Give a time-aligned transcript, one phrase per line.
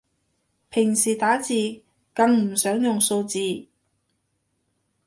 [0.71, 1.83] 平時打字
[2.15, 3.67] 更唔想用數字